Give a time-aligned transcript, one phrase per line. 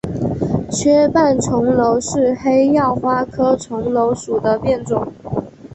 [0.71, 5.13] 缺瓣重楼是黑药花科重楼属的变种。